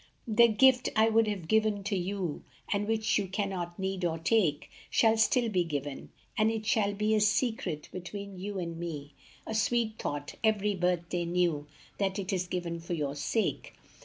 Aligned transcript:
The 0.27 0.47
gift 0.47 0.89
I 0.95 1.09
would 1.09 1.27
have 1.27 1.47
given 1.47 1.83
to 1.83 1.95
you, 1.95 2.41
And 2.73 2.87
which 2.87 3.19
you 3.19 3.27
cannot 3.27 3.77
need 3.77 4.03
or 4.03 4.17
take, 4.17 4.71
Shall 4.89 5.15
still 5.15 5.47
be 5.47 5.63
given; 5.63 6.09
and 6.35 6.49
it 6.49 6.65
shall 6.65 6.95
be 6.95 7.13
A 7.13 7.21
secret 7.21 7.87
between 7.91 8.39
you 8.39 8.57
and 8.57 8.79
me, 8.79 9.13
A 9.45 9.53
sweet 9.53 9.99
thought, 9.99 10.33
every 10.43 10.73
birthday 10.73 11.25
new, 11.25 11.67
That 11.99 12.17
it 12.17 12.33
is 12.33 12.47
given 12.47 12.79
for 12.79 12.93
your 12.95 13.13
sake. 13.13 13.75